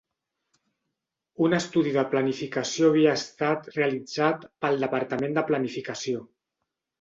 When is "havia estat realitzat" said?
2.93-4.49